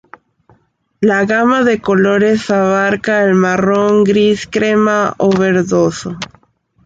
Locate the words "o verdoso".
5.19-6.17